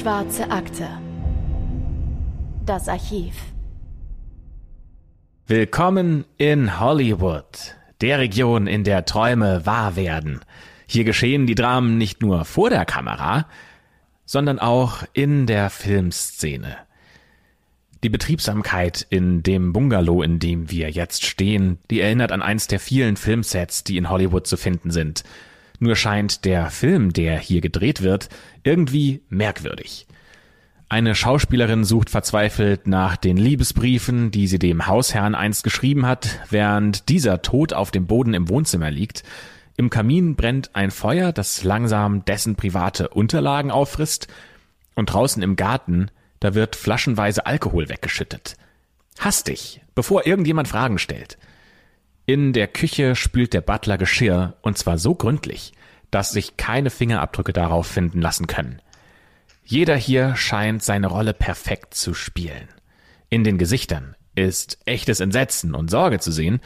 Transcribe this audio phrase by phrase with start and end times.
[0.00, 0.88] Schwarze Akte.
[2.64, 3.34] Das Archiv.
[5.46, 10.40] Willkommen in Hollywood, der Region, in der Träume wahr werden.
[10.86, 13.46] Hier geschehen die Dramen nicht nur vor der Kamera,
[14.24, 16.78] sondern auch in der Filmszene.
[18.02, 22.80] Die Betriebsamkeit in dem Bungalow, in dem wir jetzt stehen, die erinnert an eins der
[22.80, 25.24] vielen Filmsets, die in Hollywood zu finden sind.
[25.80, 28.28] Nur scheint der Film, der hier gedreht wird,
[28.62, 30.06] irgendwie merkwürdig.
[30.88, 37.08] Eine Schauspielerin sucht verzweifelt nach den Liebesbriefen, die sie dem Hausherrn einst geschrieben hat, während
[37.08, 39.24] dieser tot auf dem Boden im Wohnzimmer liegt.
[39.76, 44.28] Im Kamin brennt ein Feuer, das langsam dessen private Unterlagen auffrisst,
[44.94, 46.10] und draußen im Garten
[46.40, 48.56] da wird flaschenweise Alkohol weggeschüttet.
[49.18, 51.36] Hastig, bevor irgendjemand Fragen stellt.
[52.30, 55.72] In der Küche spült der Butler Geschirr, und zwar so gründlich,
[56.12, 58.80] dass sich keine Fingerabdrücke darauf finden lassen können.
[59.64, 62.68] Jeder hier scheint seine Rolle perfekt zu spielen.
[63.30, 66.60] In den Gesichtern ist echtes Entsetzen und Sorge zu sehen,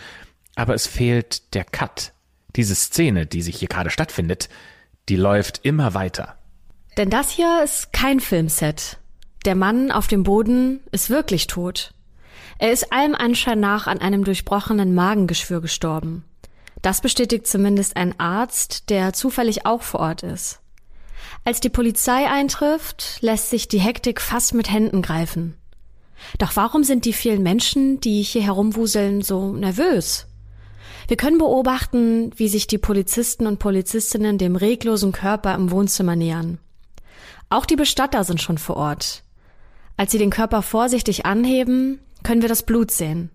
[0.54, 2.12] aber es fehlt der Cut.
[2.56, 4.50] Diese Szene, die sich hier gerade stattfindet,
[5.08, 6.36] die läuft immer weiter.
[6.98, 8.98] Denn das hier ist kein Filmset.
[9.46, 11.94] Der Mann auf dem Boden ist wirklich tot.
[12.58, 16.24] Er ist allem Anschein nach an einem durchbrochenen Magengeschwür gestorben.
[16.82, 20.60] Das bestätigt zumindest ein Arzt, der zufällig auch vor Ort ist.
[21.44, 25.56] Als die Polizei eintrifft, lässt sich die Hektik fast mit Händen greifen.
[26.38, 30.26] Doch warum sind die vielen Menschen, die hier herumwuseln, so nervös?
[31.08, 36.58] Wir können beobachten, wie sich die Polizisten und Polizistinnen dem reglosen Körper im Wohnzimmer nähern.
[37.50, 39.22] Auch die Bestatter sind schon vor Ort.
[39.96, 43.30] Als sie den Körper vorsichtig anheben, können wir das Blut sehen.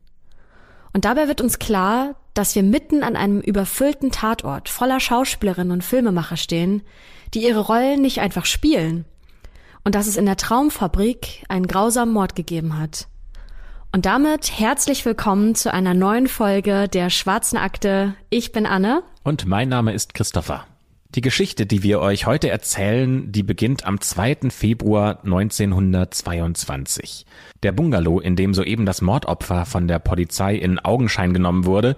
[0.91, 5.83] Und dabei wird uns klar, dass wir mitten an einem überfüllten Tatort voller Schauspielerinnen und
[5.83, 6.81] Filmemacher stehen,
[7.33, 9.05] die ihre Rollen nicht einfach spielen.
[9.85, 13.07] Und dass es in der Traumfabrik einen grausamen Mord gegeben hat.
[13.91, 18.13] Und damit herzlich willkommen zu einer neuen Folge der Schwarzen Akte.
[18.29, 19.01] Ich bin Anne.
[19.23, 20.68] Und mein Name ist Christopher.
[21.15, 24.51] Die Geschichte, die wir euch heute erzählen, die beginnt am 2.
[24.51, 27.25] Februar 1922.
[27.63, 31.95] Der Bungalow, in dem soeben das Mordopfer von der Polizei in Augenschein genommen wurde,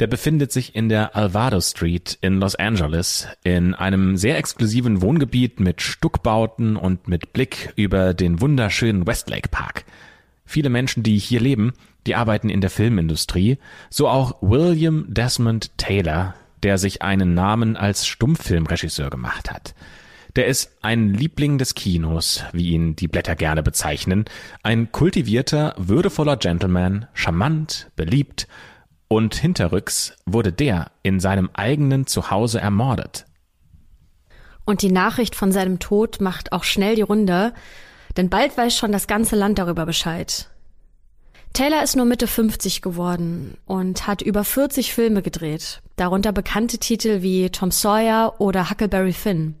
[0.00, 5.60] der befindet sich in der Alvaro Street in Los Angeles, in einem sehr exklusiven Wohngebiet
[5.60, 9.84] mit Stuckbauten und mit Blick über den wunderschönen Westlake Park.
[10.46, 11.74] Viele Menschen, die hier leben,
[12.06, 13.58] die arbeiten in der Filmindustrie,
[13.90, 19.74] so auch William Desmond Taylor, der sich einen Namen als Stummfilmregisseur gemacht hat.
[20.36, 24.26] Der ist ein Liebling des Kinos, wie ihn die Blätter gerne bezeichnen,
[24.62, 28.46] ein kultivierter, würdevoller Gentleman, charmant, beliebt,
[29.08, 33.24] und hinterrücks wurde der in seinem eigenen Zuhause ermordet.
[34.64, 37.54] Und die Nachricht von seinem Tod macht auch schnell die Runde,
[38.16, 40.50] denn bald weiß schon das ganze Land darüber Bescheid.
[41.52, 47.22] Taylor ist nur Mitte 50 geworden und hat über 40 Filme gedreht, darunter bekannte Titel
[47.22, 49.56] wie Tom Sawyer oder Huckleberry Finn.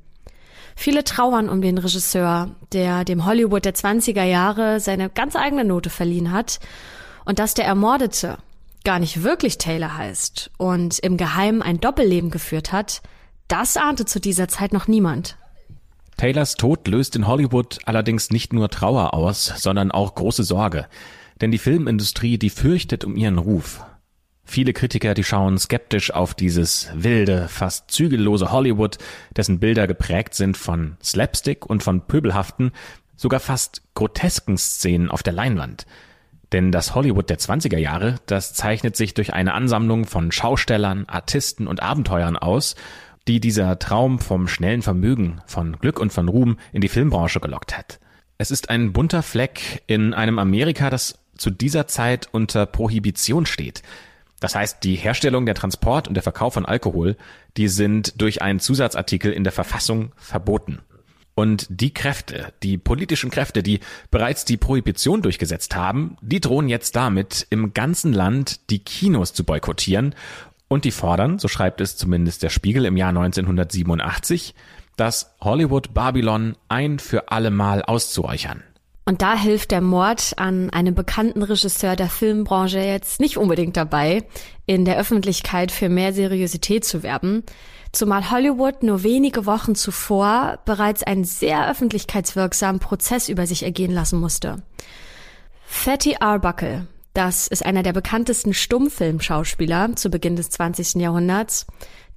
[0.76, 5.88] Viele trauern um den Regisseur, der dem Hollywood der 20er Jahre seine ganz eigene Note
[5.88, 6.60] verliehen hat
[7.24, 8.36] und dass der Ermordete
[8.84, 13.02] gar nicht wirklich Taylor heißt und im Geheimen ein Doppelleben geführt hat,
[13.48, 15.36] das ahnte zu dieser Zeit noch niemand.
[16.18, 20.86] Taylors Tod löst in Hollywood allerdings nicht nur Trauer aus, sondern auch große Sorge.
[21.40, 23.84] Denn die Filmindustrie, die fürchtet um ihren Ruf.
[24.48, 28.96] Viele Kritiker, die schauen skeptisch auf dieses wilde, fast zügellose Hollywood,
[29.36, 32.70] dessen Bilder geprägt sind von Slapstick und von pöbelhaften,
[33.16, 35.84] sogar fast grotesken Szenen auf der Leinwand.
[36.52, 41.66] Denn das Hollywood der 20er Jahre, das zeichnet sich durch eine Ansammlung von Schaustellern, Artisten
[41.66, 42.76] und Abenteuern aus,
[43.26, 47.76] die dieser Traum vom schnellen Vermögen, von Glück und von Ruhm in die Filmbranche gelockt
[47.76, 47.98] hat.
[48.38, 53.82] Es ist ein bunter Fleck in einem Amerika, das zu dieser Zeit unter Prohibition steht.
[54.40, 57.16] Das heißt, die Herstellung, der Transport und der Verkauf von Alkohol,
[57.56, 60.80] die sind durch einen Zusatzartikel in der Verfassung verboten.
[61.34, 63.80] Und die Kräfte, die politischen Kräfte, die
[64.10, 69.44] bereits die Prohibition durchgesetzt haben, die drohen jetzt damit, im ganzen Land die Kinos zu
[69.44, 70.14] boykottieren
[70.68, 74.54] und die fordern, so schreibt es zumindest der Spiegel im Jahr 1987,
[74.96, 78.62] das Hollywood Babylon ein für alle Mal auszuräuchern.
[79.08, 84.24] Und da hilft der Mord an einem bekannten Regisseur der Filmbranche jetzt nicht unbedingt dabei,
[84.66, 87.44] in der Öffentlichkeit für mehr Seriosität zu werben,
[87.92, 94.18] zumal Hollywood nur wenige Wochen zuvor bereits einen sehr öffentlichkeitswirksamen Prozess über sich ergehen lassen
[94.18, 94.56] musste.
[95.66, 100.96] Fatty Arbuckle, das ist einer der bekanntesten Stummfilmschauspieler zu Beginn des 20.
[100.96, 101.66] Jahrhunderts,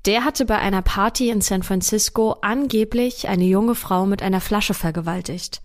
[0.05, 4.73] Der hatte bei einer Party in San Francisco angeblich eine junge Frau mit einer Flasche
[4.73, 5.61] vergewaltigt.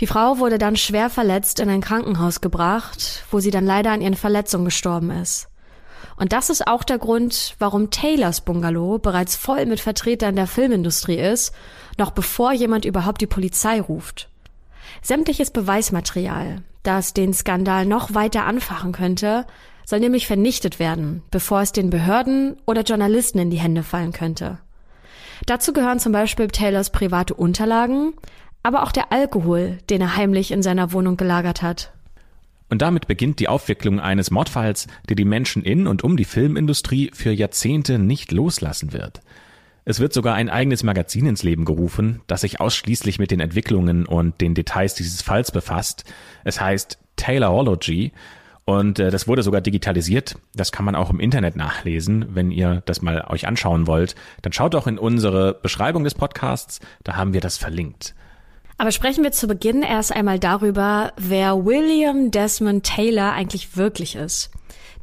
[0.00, 4.02] Die Frau wurde dann schwer verletzt in ein Krankenhaus gebracht, wo sie dann leider an
[4.02, 5.48] ihren Verletzungen gestorben ist.
[6.16, 11.18] Und das ist auch der Grund, warum Taylors Bungalow bereits voll mit Vertretern der Filmindustrie
[11.18, 11.54] ist,
[11.98, 14.28] noch bevor jemand überhaupt die Polizei ruft.
[15.02, 19.46] Sämtliches Beweismaterial, das den Skandal noch weiter anfachen könnte,
[19.84, 24.58] soll nämlich vernichtet werden, bevor es den Behörden oder Journalisten in die Hände fallen könnte.
[25.44, 28.14] Dazu gehören zum Beispiel Taylors private Unterlagen,
[28.66, 31.92] aber auch der Alkohol, den er heimlich in seiner Wohnung gelagert hat.
[32.68, 37.12] Und damit beginnt die Aufwicklung eines Mordfalls, der die Menschen in und um die Filmindustrie
[37.14, 39.20] für Jahrzehnte nicht loslassen wird.
[39.84, 44.04] Es wird sogar ein eigenes Magazin ins Leben gerufen, das sich ausschließlich mit den Entwicklungen
[44.04, 46.02] und den Details dieses Falls befasst.
[46.42, 48.10] Es heißt Taylorology
[48.64, 50.34] und äh, das wurde sogar digitalisiert.
[50.56, 54.16] Das kann man auch im Internet nachlesen, wenn ihr das mal euch anschauen wollt.
[54.42, 58.16] Dann schaut auch in unsere Beschreibung des Podcasts, da haben wir das verlinkt.
[58.78, 64.50] Aber sprechen wir zu Beginn erst einmal darüber, wer William Desmond Taylor eigentlich wirklich ist.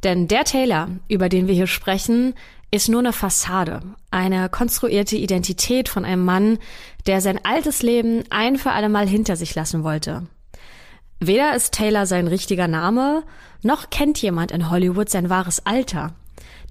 [0.04, 2.34] Denn der Taylor, über den wir hier sprechen,
[2.70, 3.80] ist nur eine Fassade,
[4.10, 6.58] eine konstruierte Identität von einem Mann,
[7.06, 10.26] der sein altes Leben ein für alle Mal hinter sich lassen wollte.
[11.20, 13.22] Weder ist Taylor sein richtiger Name,
[13.62, 16.14] noch kennt jemand in Hollywood sein wahres Alter.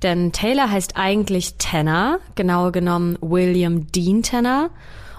[0.03, 4.69] Denn Taylor heißt eigentlich Tanner, genauer genommen William Dean Tanner,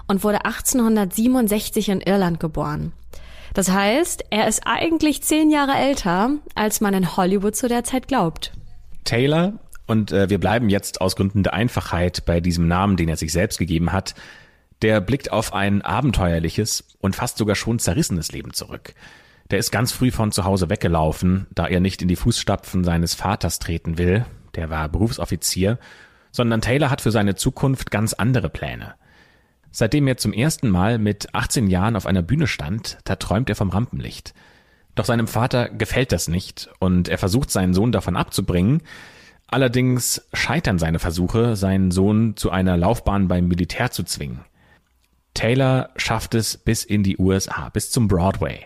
[0.07, 2.93] und wurde 1867 in Irland geboren.
[3.53, 8.07] Das heißt, er ist eigentlich zehn Jahre älter, als man in Hollywood zu der Zeit
[8.07, 8.51] glaubt.
[9.05, 9.53] Taylor
[9.87, 13.31] und äh, wir bleiben jetzt aus Gründen der Einfachheit bei diesem Namen, den er sich
[13.31, 14.15] selbst gegeben hat.
[14.81, 18.93] Der blickt auf ein abenteuerliches und fast sogar schon zerrissenes Leben zurück.
[19.51, 23.13] Der ist ganz früh von zu Hause weggelaufen, da er nicht in die Fußstapfen seines
[23.13, 24.25] Vaters treten will,
[24.55, 25.77] der war Berufsoffizier,
[26.31, 28.95] sondern Taylor hat für seine Zukunft ganz andere Pläne.
[29.77, 33.55] Seitdem er zum ersten Mal mit 18 Jahren auf einer Bühne stand, da träumt er
[33.55, 34.33] vom Rampenlicht.
[34.95, 38.81] Doch seinem Vater gefällt das nicht und er versucht seinen Sohn davon abzubringen,
[39.47, 44.41] Allerdings scheitern seine Versuche, seinen Sohn zu einer Laufbahn beim Militär zu zwingen.
[45.33, 48.65] Taylor schafft es bis in die USA, bis zum Broadway.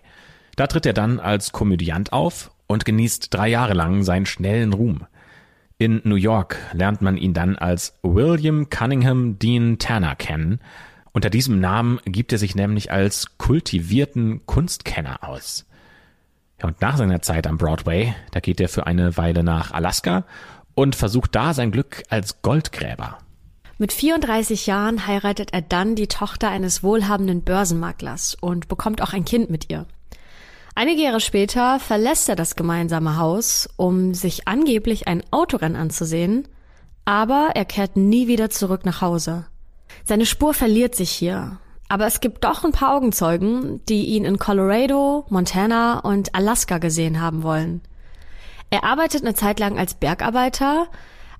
[0.55, 5.05] Da tritt er dann als Komödiant auf und genießt drei Jahre lang seinen schnellen Ruhm.
[5.77, 10.59] In New York lernt man ihn dann als William Cunningham Dean Tanner kennen.
[11.11, 15.65] Unter diesem Namen gibt er sich nämlich als kultivierten Kunstkenner aus.
[16.61, 20.25] Und nach seiner Zeit am Broadway, da geht er für eine Weile nach Alaska
[20.75, 23.17] und versucht da sein Glück als Goldgräber.
[23.77, 29.23] Mit 34 Jahren heiratet er dann die Tochter eines wohlhabenden Börsenmaklers und bekommt auch ein
[29.23, 29.85] Kind mit ihr.
[30.75, 36.47] Einige Jahre später verlässt er das gemeinsame Haus, um sich angeblich ein Autorennen anzusehen,
[37.05, 39.45] aber er kehrt nie wieder zurück nach Hause.
[40.05, 44.37] Seine Spur verliert sich hier, aber es gibt doch ein paar Augenzeugen, die ihn in
[44.37, 47.81] Colorado, Montana und Alaska gesehen haben wollen.
[48.69, 50.87] Er arbeitet eine Zeit lang als Bergarbeiter,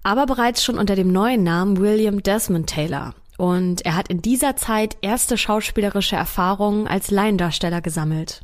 [0.01, 3.13] aber bereits schon unter dem neuen Namen William Desmond Taylor.
[3.37, 8.41] Und er hat in dieser Zeit erste schauspielerische Erfahrungen als Laiendarsteller gesammelt.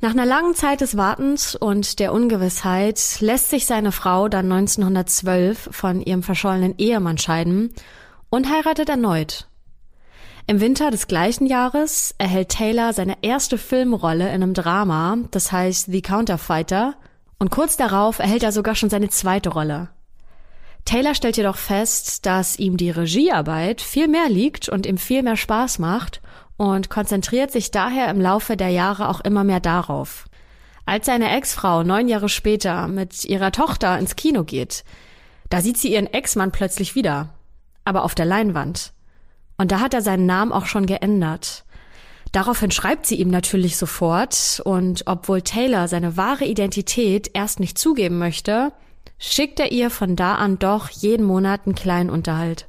[0.00, 5.70] Nach einer langen Zeit des Wartens und der Ungewissheit lässt sich seine Frau dann 1912
[5.72, 7.74] von ihrem verschollenen Ehemann scheiden
[8.30, 9.48] und heiratet erneut.
[10.48, 15.86] Im Winter des gleichen Jahres erhält Taylor seine erste Filmrolle in einem Drama, das heißt
[15.90, 16.94] The Counterfighter,
[17.38, 19.88] und kurz darauf erhält er sogar schon seine zweite Rolle.
[20.84, 25.36] Taylor stellt jedoch fest, dass ihm die Regiearbeit viel mehr liegt und ihm viel mehr
[25.36, 26.22] Spaß macht
[26.56, 30.26] und konzentriert sich daher im Laufe der Jahre auch immer mehr darauf.
[30.86, 34.84] Als seine Ex-Frau neun Jahre später mit ihrer Tochter ins Kino geht,
[35.50, 37.30] da sieht sie ihren Ex-Mann plötzlich wieder,
[37.86, 38.92] aber auf der Leinwand.
[39.56, 41.64] Und da hat er seinen Namen auch schon geändert.
[42.32, 48.18] Daraufhin schreibt sie ihm natürlich sofort und obwohl Taylor seine wahre Identität erst nicht zugeben
[48.18, 48.72] möchte,
[49.18, 52.66] schickt er ihr von da an doch jeden Monat einen kleinen Unterhalt.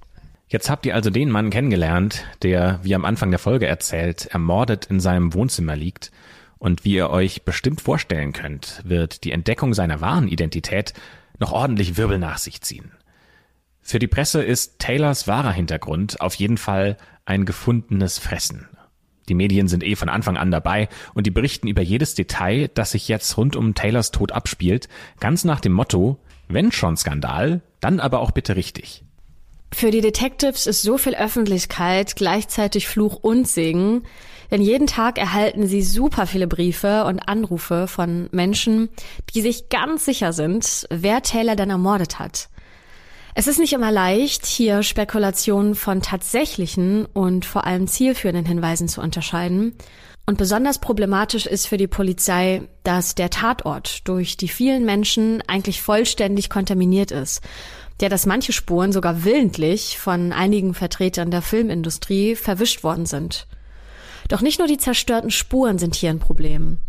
[0.50, 4.86] Jetzt habt ihr also den Mann kennengelernt, der, wie am Anfang der Folge erzählt, ermordet
[4.86, 6.12] in seinem Wohnzimmer liegt.
[6.58, 10.94] Und wie ihr euch bestimmt vorstellen könnt, wird die Entdeckung seiner wahren Identität
[11.40, 12.92] noch ordentlich Wirbel nach sich ziehen.
[13.90, 18.68] Für die Presse ist Taylors wahrer Hintergrund auf jeden Fall ein gefundenes Fressen.
[19.30, 22.92] Die Medien sind eh von Anfang an dabei und die berichten über jedes Detail, das
[22.92, 24.90] sich jetzt rund um Taylors Tod abspielt,
[25.22, 29.06] ganz nach dem Motto, wenn schon Skandal, dann aber auch bitte richtig.
[29.74, 34.04] Für die Detectives ist so viel Öffentlichkeit gleichzeitig Fluch und Segen,
[34.52, 38.90] denn jeden Tag erhalten sie super viele Briefe und Anrufe von Menschen,
[39.34, 42.50] die sich ganz sicher sind, wer Taylor denn ermordet hat.
[43.40, 49.00] Es ist nicht immer leicht, hier Spekulationen von tatsächlichen und vor allem zielführenden Hinweisen zu
[49.00, 49.76] unterscheiden.
[50.26, 55.84] Und besonders problematisch ist für die Polizei, dass der Tatort durch die vielen Menschen eigentlich
[55.84, 57.44] vollständig kontaminiert ist.
[58.02, 63.46] Ja, dass manche Spuren sogar willentlich von einigen Vertretern der Filmindustrie verwischt worden sind.
[64.30, 66.80] Doch nicht nur die zerstörten Spuren sind hier ein Problem.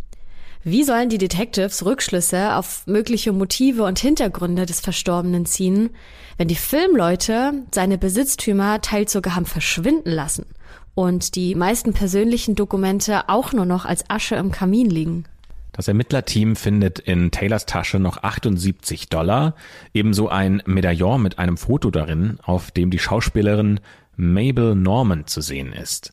[0.64, 5.90] Wie sollen die Detectives Rückschlüsse auf mögliche Motive und Hintergründe des Verstorbenen ziehen,
[6.36, 10.46] wenn die Filmleute seine Besitztümer teils sogar haben verschwinden lassen
[10.94, 15.24] und die meisten persönlichen Dokumente auch nur noch als Asche im Kamin liegen?
[15.70, 19.54] Das Ermittlerteam findet in Taylors Tasche noch 78 Dollar,
[19.94, 23.78] ebenso ein Medaillon mit einem Foto darin, auf dem die Schauspielerin
[24.16, 26.12] Mabel Norman zu sehen ist.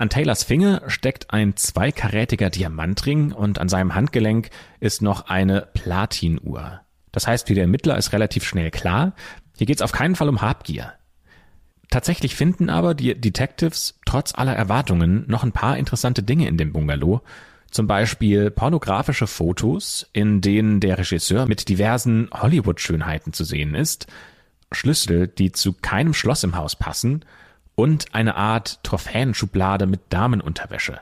[0.00, 4.48] An Taylors Finger steckt ein zweikarätiger Diamantring und an seinem Handgelenk
[4.80, 6.80] ist noch eine Platinuhr.
[7.12, 9.12] Das heißt, für den Ermittler ist relativ schnell klar,
[9.58, 10.94] hier geht's auf keinen Fall um Habgier.
[11.90, 16.72] Tatsächlich finden aber die Detectives trotz aller Erwartungen noch ein paar interessante Dinge in dem
[16.72, 17.20] Bungalow,
[17.70, 24.06] zum Beispiel pornografische Fotos, in denen der Regisseur mit diversen Hollywood-Schönheiten zu sehen ist,
[24.72, 27.22] Schlüssel, die zu keinem Schloss im Haus passen
[27.80, 31.00] und eine Art Trophäenschublade mit Damenunterwäsche.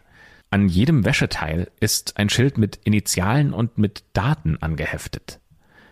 [0.49, 5.41] An jedem Wäscheteil ist ein Schild mit Initialen und mit Daten angeheftet.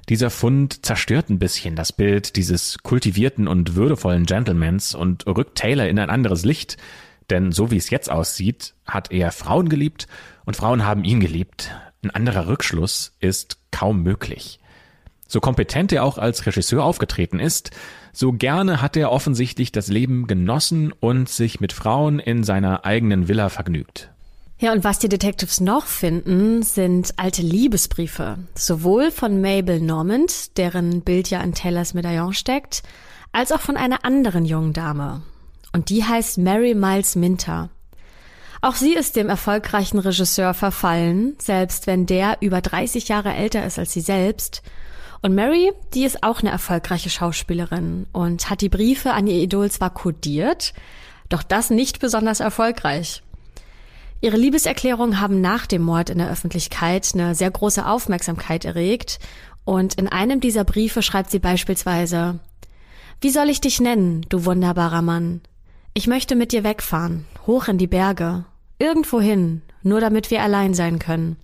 [0.08, 5.88] Dieser Fund zerstört ein bisschen das Bild dieses kultivierten und würdevollen Gentlemans und rückt Taylor
[5.88, 6.76] in ein anderes Licht,
[7.30, 10.06] denn so wie es jetzt aussieht, hat er Frauen geliebt
[10.44, 11.72] und Frauen haben ihn geliebt.
[12.04, 14.60] Ein anderer Rückschluss ist kaum möglich.
[15.28, 17.70] So kompetent er auch als Regisseur aufgetreten ist,
[18.12, 23.28] so gerne hat er offensichtlich das Leben genossen und sich mit Frauen in seiner eigenen
[23.28, 24.10] Villa vergnügt.
[24.58, 28.38] Ja, und was die Detectives noch finden, sind alte Liebesbriefe.
[28.54, 32.82] Sowohl von Mabel Normand, deren Bild ja in Taylors Medaillon steckt,
[33.32, 35.20] als auch von einer anderen jungen Dame.
[35.74, 37.68] Und die heißt Mary Miles Minter.
[38.62, 43.78] Auch sie ist dem erfolgreichen Regisseur verfallen, selbst wenn der über 30 Jahre älter ist
[43.78, 44.62] als sie selbst
[45.26, 49.68] und Mary, die ist auch eine erfolgreiche Schauspielerin und hat die Briefe an ihr Idol
[49.72, 50.72] zwar kodiert,
[51.28, 53.24] doch das nicht besonders erfolgreich.
[54.20, 59.18] Ihre Liebeserklärungen haben nach dem Mord in der Öffentlichkeit eine sehr große Aufmerksamkeit erregt
[59.64, 62.38] und in einem dieser Briefe schreibt sie beispielsweise
[63.20, 65.40] Wie soll ich dich nennen, du wunderbarer Mann?
[65.92, 68.44] Ich möchte mit dir wegfahren, hoch in die Berge,
[68.78, 71.36] irgendwohin, nur damit wir allein sein können.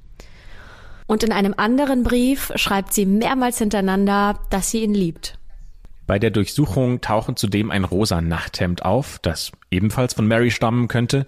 [1.07, 5.39] Und in einem anderen Brief schreibt sie mehrmals hintereinander, dass sie ihn liebt.
[6.07, 11.27] Bei der Durchsuchung tauchen zudem ein rosa Nachthemd auf, das ebenfalls von Mary stammen könnte,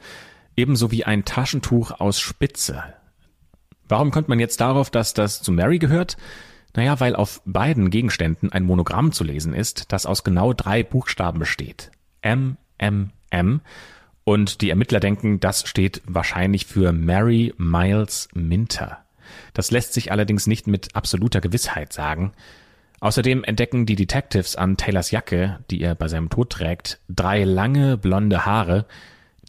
[0.57, 2.83] ebenso wie ein Taschentuch aus Spitze.
[3.89, 6.17] Warum kommt man jetzt darauf, dass das zu Mary gehört?
[6.75, 11.39] Naja, weil auf beiden Gegenständen ein Monogramm zu lesen ist, das aus genau drei Buchstaben
[11.39, 11.93] besteht.
[12.21, 13.61] M, M, M.
[14.25, 19.04] Und die Ermittler denken, das steht wahrscheinlich für Mary Miles Minter.
[19.53, 22.33] Das lässt sich allerdings nicht mit absoluter Gewissheit sagen.
[23.01, 27.99] Außerdem entdecken die Detectives an Taylors Jacke, die er bei seinem Tod trägt, drei lange
[27.99, 28.87] blonde Haare,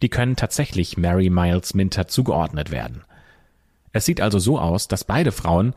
[0.02, 3.02] die können tatsächlich Mary Miles Minter zugeordnet werden.
[3.92, 5.72] Es sieht also so aus, dass beide Frauen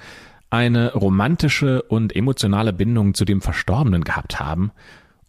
[0.50, 4.72] eine romantische und emotionale Bindung zu dem Verstorbenen gehabt haben,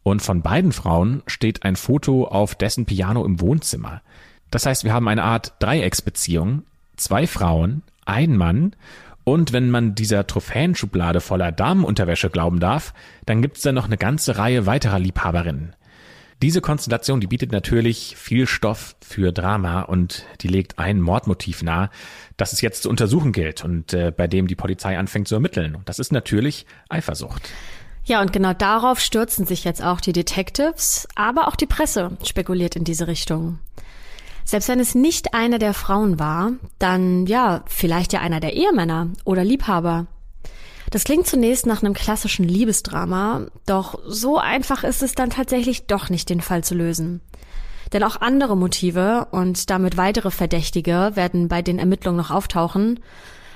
[0.03, 4.00] und von beiden Frauen steht ein Foto auf dessen Piano im Wohnzimmer.
[4.50, 6.62] Das heißt, wir haben eine Art Dreiecksbeziehung,
[6.97, 8.75] zwei Frauen, ein Mann
[9.25, 12.93] und wenn man dieser Trophäenschublade voller Damenunterwäsche glauben darf,
[13.26, 15.76] dann gibt's da noch eine ganze Reihe weiterer Liebhaberinnen.
[16.43, 21.90] Diese Konstellation, die bietet natürlich viel Stoff für Drama und die legt ein Mordmotiv nahe,
[22.38, 25.76] das es jetzt zu untersuchen gilt und äh, bei dem die Polizei anfängt zu ermitteln.
[25.76, 27.50] Und das ist natürlich Eifersucht.
[28.07, 32.75] Ja, und genau darauf stürzen sich jetzt auch die Detectives, aber auch die Presse spekuliert
[32.75, 33.59] in diese Richtung.
[34.50, 39.07] Selbst wenn es nicht einer der Frauen war, dann ja, vielleicht ja einer der Ehemänner
[39.25, 40.09] oder Liebhaber.
[40.90, 46.11] Das klingt zunächst nach einem klassischen Liebesdrama, doch so einfach ist es dann tatsächlich doch
[46.11, 47.21] nicht den Fall zu lösen.
[47.92, 52.99] Denn auch andere Motive und damit weitere Verdächtige werden bei den Ermittlungen noch auftauchen.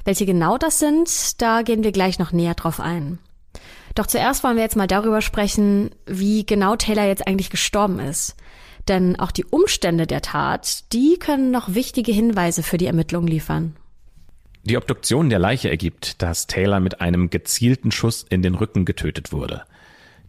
[0.04, 3.18] Welche genau das sind, da gehen wir gleich noch näher drauf ein.
[3.96, 8.36] Doch zuerst wollen wir jetzt mal darüber sprechen, wie genau Taylor jetzt eigentlich gestorben ist.
[8.88, 13.76] Denn auch die Umstände der Tat, die können noch wichtige Hinweise für die Ermittlung liefern.
[14.64, 19.32] Die Obduktion der Leiche ergibt, dass Taylor mit einem gezielten Schuss in den Rücken getötet
[19.32, 19.64] wurde.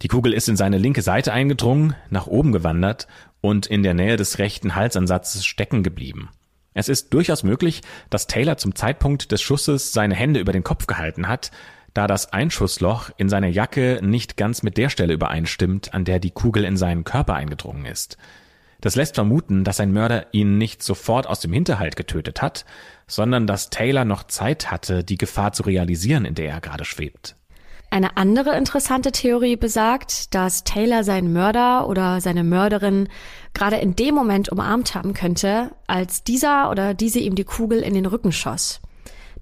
[0.01, 3.07] Die Kugel ist in seine linke Seite eingedrungen, nach oben gewandert
[3.39, 6.29] und in der Nähe des rechten Halsansatzes stecken geblieben.
[6.73, 10.87] Es ist durchaus möglich, dass Taylor zum Zeitpunkt des Schusses seine Hände über den Kopf
[10.87, 11.51] gehalten hat,
[11.93, 16.31] da das Einschussloch in seiner Jacke nicht ganz mit der Stelle übereinstimmt, an der die
[16.31, 18.17] Kugel in seinen Körper eingedrungen ist.
[18.81, 22.65] Das lässt vermuten, dass sein Mörder ihn nicht sofort aus dem Hinterhalt getötet hat,
[23.07, 27.35] sondern dass Taylor noch Zeit hatte, die Gefahr zu realisieren, in der er gerade schwebt.
[27.91, 33.07] Eine andere interessante Theorie besagt, dass Taylor seinen Mörder oder seine Mörderin
[33.53, 37.93] gerade in dem Moment umarmt haben könnte, als dieser oder diese ihm die Kugel in
[37.93, 38.81] den Rücken schoss.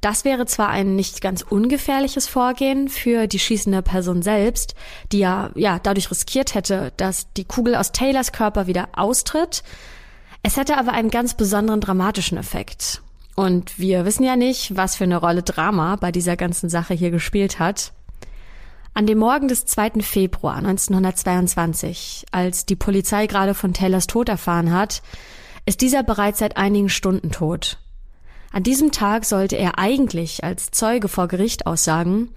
[0.04, 4.76] Das wäre zwar ein nicht ganz ungefährliches Vorgehen für die schießende Person selbst,
[5.14, 9.64] die ja, ja, dadurch riskiert hätte, dass die Kugel aus Taylors Körper wieder austritt.
[10.42, 13.02] Es hätte aber einen ganz besonderen dramatischen Effekt.
[13.38, 17.10] Und wir wissen ja nicht, was für eine Rolle Drama bei dieser ganzen Sache hier
[17.10, 17.94] gespielt hat.
[18.94, 20.02] An dem Morgen des 2.
[20.02, 25.02] Februar 1922, als die Polizei gerade von Taylors Tod erfahren hat,
[25.66, 27.78] ist dieser bereits seit einigen Stunden tot.
[28.54, 32.30] An diesem Tag sollte er eigentlich als Zeuge vor Gericht aussagen,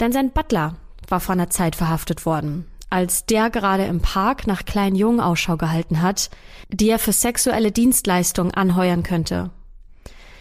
[0.00, 0.74] denn sein Butler
[1.06, 5.56] war vor einer Zeit verhaftet worden, als der gerade im Park nach kleinen Jungen Ausschau
[5.56, 6.30] gehalten hat,
[6.68, 9.50] die er für sexuelle Dienstleistungen anheuern könnte.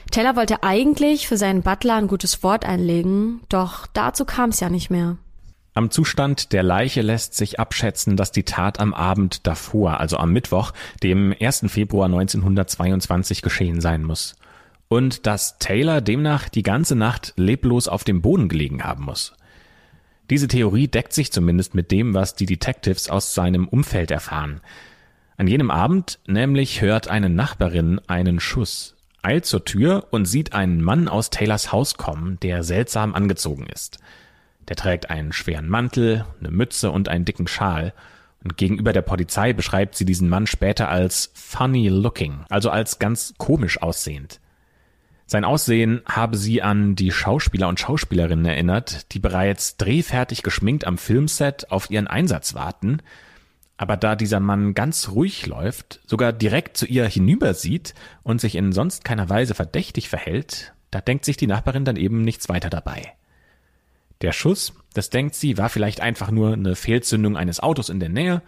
[0.10, 4.72] Taylor wollte eigentlich für seinen Butler ein gutes Wort einlegen, doch dazu kam es ja
[4.72, 5.18] nicht mehr.
[5.76, 10.32] Am Zustand der Leiche lässt sich abschätzen, dass die Tat am Abend davor, also am
[10.32, 10.72] Mittwoch,
[11.04, 11.66] dem 1.
[11.68, 14.36] Februar 1922 geschehen sein muss
[14.88, 19.34] und dass Taylor demnach die ganze Nacht leblos auf dem Boden gelegen haben muss.
[20.30, 24.62] Diese Theorie deckt sich zumindest mit dem, was die Detectives aus seinem Umfeld erfahren.
[25.38, 30.82] An jenem Abend nämlich hört eine Nachbarin einen Schuss, eilt zur Tür und sieht einen
[30.82, 34.00] Mann aus Taylors Haus kommen, der seltsam angezogen ist.
[34.68, 37.94] Der trägt einen schweren Mantel, eine Mütze und einen dicken Schal,
[38.44, 43.34] und gegenüber der Polizei beschreibt sie diesen Mann später als funny looking, also als ganz
[43.38, 44.40] komisch aussehend.
[45.28, 51.00] Sein Aussehen habe sie an die Schauspieler und Schauspielerinnen erinnert, die bereits drehfertig geschminkt am
[51.00, 53.02] Filmset auf ihren Einsatz warten.
[53.78, 58.72] Aber da dieser Mann ganz ruhig läuft, sogar direkt zu ihr hinübersieht und sich in
[58.72, 63.14] sonst keiner Weise verdächtig verhält, da denkt sich die Nachbarin dann eben nichts weiter dabei.
[64.22, 68.10] Der Schuss, das denkt sie, war vielleicht einfach nur eine Fehlzündung eines Autos in der
[68.10, 68.42] Nähe.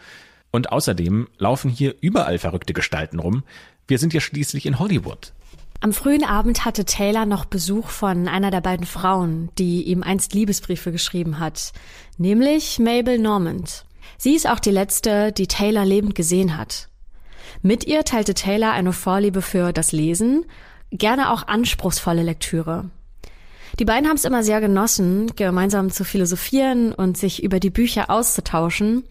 [0.52, 3.44] Und außerdem laufen hier überall verrückte Gestalten rum.
[3.88, 5.34] Wir sind ja schließlich in Hollywood.
[5.80, 10.34] Am frühen Abend hatte Taylor noch Besuch von einer der beiden Frauen, die ihm einst
[10.34, 11.72] Liebesbriefe geschrieben hat,
[12.18, 13.86] nämlich Mabel Normand.
[14.18, 16.90] Sie ist auch die letzte, die Taylor lebend gesehen hat.
[17.62, 20.46] Mit ihr teilte Taylor eine Vorliebe für das Lesen,
[20.92, 22.90] gerne auch anspruchsvolle Lektüre.
[23.78, 28.10] Die beiden haben es immer sehr genossen, gemeinsam zu philosophieren und sich über die Bücher
[28.10, 29.04] auszutauschen.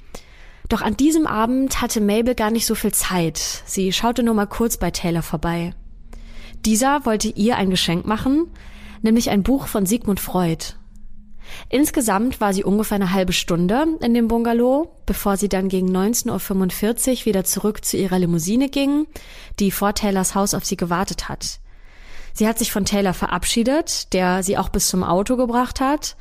[0.68, 3.38] Doch an diesem Abend hatte Mabel gar nicht so viel Zeit.
[3.66, 5.74] Sie schaute nur mal kurz bei Taylor vorbei.
[6.66, 8.48] Dieser wollte ihr ein Geschenk machen,
[9.00, 10.74] nämlich ein Buch von Sigmund Freud.
[11.68, 17.20] Insgesamt war sie ungefähr eine halbe Stunde in dem Bungalow, bevor sie dann gegen 19.45
[17.20, 19.06] Uhr wieder zurück zu ihrer Limousine ging,
[19.60, 21.60] die vor Taylors Haus auf sie gewartet hat.
[22.32, 26.16] Sie hat sich von Taylor verabschiedet, der sie auch bis zum Auto gebracht hat.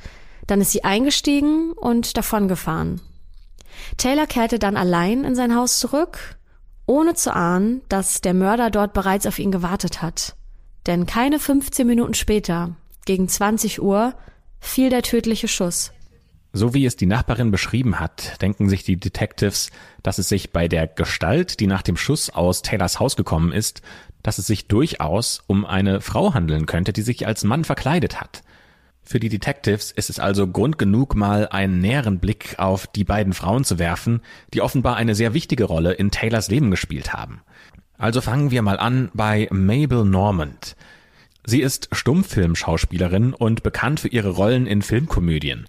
[0.46, 3.02] Dann ist sie eingestiegen und davongefahren.
[3.98, 6.35] Taylor kehrte dann allein in sein Haus zurück
[6.86, 10.36] ohne zu ahnen, dass der Mörder dort bereits auf ihn gewartet hat.
[10.86, 14.14] Denn keine 15 Minuten später, gegen 20 Uhr,
[14.60, 15.92] fiel der tödliche Schuss.
[16.54, 19.72] So wie es die Nachbarin beschrieben hat, denken sich die Detectives,
[20.04, 23.82] dass es sich bei der Gestalt, die nach dem Schuss aus Taylors Haus gekommen ist,
[24.24, 28.42] dass es sich durchaus um eine Frau handeln könnte, die sich als Mann verkleidet hat.
[29.08, 33.34] Für die Detectives ist es also Grund genug, mal einen näheren Blick auf die beiden
[33.34, 34.22] Frauen zu werfen,
[34.54, 37.42] die offenbar eine sehr wichtige Rolle in Taylors Leben gespielt haben.
[38.00, 40.76] Also fangen wir mal an bei Mabel Normand.
[41.46, 45.68] Sie ist Stummfilmschauspielerin und bekannt für ihre Rollen in Filmkomödien.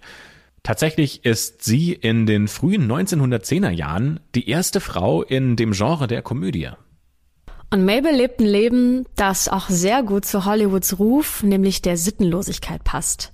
[0.63, 6.23] Tatsächlich ist sie in den frühen 1910er Jahren die erste Frau in dem Genre der
[6.23, 6.71] Komödie.
[7.71, 12.85] Und Mabel lebt ein Leben, das auch sehr gut zu Hollywoods Ruf, nämlich der Sittenlosigkeit
[12.85, 13.33] passt.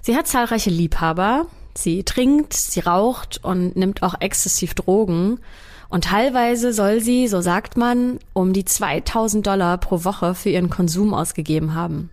[0.00, 5.40] Sie hat zahlreiche Liebhaber, sie trinkt, sie raucht und nimmt auch exzessiv Drogen.
[5.88, 10.70] Und teilweise soll sie, so sagt man, um die 2000 Dollar pro Woche für ihren
[10.70, 12.10] Konsum ausgegeben haben.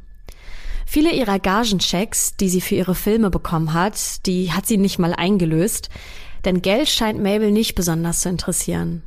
[0.86, 5.14] Viele ihrer Gagenchecks, die sie für ihre Filme bekommen hat, die hat sie nicht mal
[5.14, 5.90] eingelöst,
[6.44, 9.04] denn Geld scheint Mabel nicht besonders zu interessieren.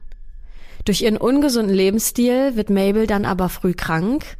[0.84, 4.36] Durch ihren ungesunden Lebensstil wird Mabel dann aber früh krank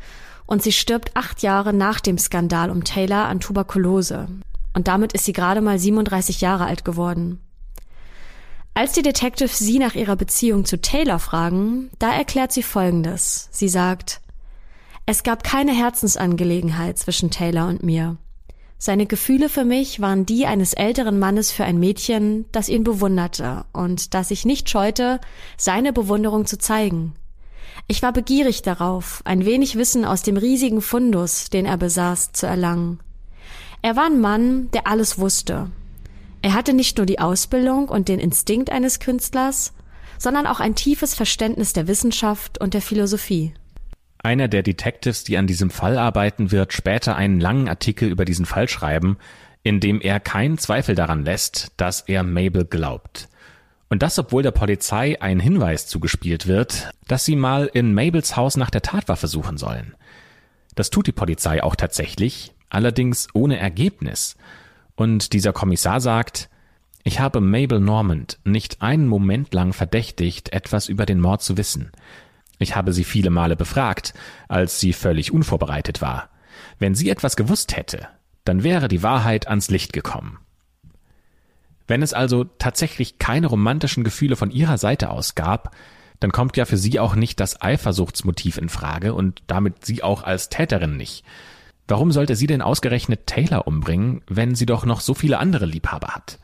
[0.47, 4.29] und sie stirbt acht Jahre nach dem Skandal um Taylor an Tuberkulose.
[4.75, 7.41] Und damit ist sie gerade mal 37 Jahre alt geworden.
[8.75, 13.49] Als die Detectives sie nach ihrer Beziehung zu Taylor fragen, da erklärt sie Folgendes.
[13.53, 14.21] Sie sagt,
[15.07, 18.17] es gab keine Herzensangelegenheit zwischen Taylor und mir.
[18.79, 23.65] Seine Gefühle für mich waren die eines älteren Mannes für ein Mädchen, das ihn bewunderte
[23.73, 25.21] und das sich nicht scheute,
[25.57, 27.15] seine Bewunderung zu zeigen.
[27.87, 32.47] Ich war begierig darauf, ein wenig Wissen aus dem riesigen Fundus, den er besaß, zu
[32.47, 33.01] erlangen.
[33.83, 35.71] Er war ein Mann, der alles wusste.
[36.43, 39.73] Er hatte nicht nur die Ausbildung und den Instinkt eines Künstlers,
[40.19, 43.55] sondern auch ein tiefes Verständnis der Wissenschaft und der Philosophie.
[44.25, 48.47] Einer der Detectives, die an diesem Fall arbeiten, wird später einen langen Artikel über diesen
[48.47, 49.19] Fall schreiben,
[49.63, 53.29] in dem er keinen Zweifel daran lässt, dass er Mabel glaubt.
[53.91, 58.57] Und das, obwohl der Polizei ein Hinweis zugespielt wird, dass sie mal in Mabels Haus
[58.57, 59.95] nach der Tatwaffe suchen sollen.
[60.75, 64.37] Das tut die Polizei auch tatsächlich, allerdings ohne Ergebnis.
[64.97, 66.49] Und dieser Kommissar sagt,
[67.03, 71.93] ich habe Mabel Normand nicht einen Moment lang verdächtigt, etwas über den Mord zu wissen.
[72.59, 74.15] Ich habe sie viele Male befragt,
[74.49, 76.31] als sie völlig unvorbereitet war.
[76.79, 78.09] Wenn sie etwas gewusst hätte,
[78.45, 80.39] dann wäre die Wahrheit ans Licht gekommen.
[81.87, 85.75] Wenn es also tatsächlich keine romantischen Gefühle von ihrer Seite aus gab,
[86.21, 90.23] dann kommt ja für sie auch nicht das Eifersuchtsmotiv in Frage und damit sie auch
[90.23, 91.25] als Täterin nicht.
[91.87, 96.09] Warum sollte sie denn ausgerechnet Taylor umbringen, wenn sie doch noch so viele andere Liebhaber
[96.09, 96.39] hat?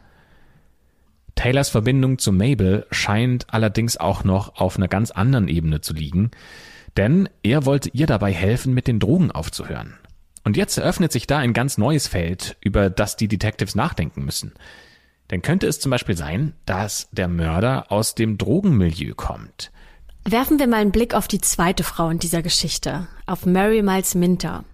[1.40, 6.32] Taylors Verbindung zu Mabel scheint allerdings auch noch auf einer ganz anderen Ebene zu liegen,
[6.98, 9.94] denn er wollte ihr dabei helfen, mit den Drogen aufzuhören.
[10.44, 14.52] Und jetzt eröffnet sich da ein ganz neues Feld, über das die Detectives nachdenken müssen.
[15.30, 19.70] Denn könnte es zum Beispiel sein, dass der Mörder aus dem Drogenmilieu kommt?
[20.26, 24.14] Werfen wir mal einen Blick auf die zweite Frau in dieser Geschichte, auf Mary Miles
[24.14, 24.64] Minter.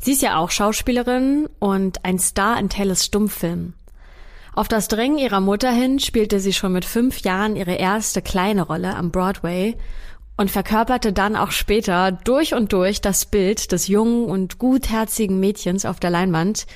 [0.00, 3.74] Sie ist ja auch Schauspielerin und ein Star in Taylors Stummfilm.
[4.54, 8.62] Auf das Drängen ihrer Mutter hin spielte sie schon mit fünf Jahren ihre erste kleine
[8.62, 9.78] Rolle am Broadway
[10.36, 15.86] und verkörperte dann auch später durch und durch das Bild des jungen und gutherzigen Mädchens
[15.86, 16.66] auf der Leinwand.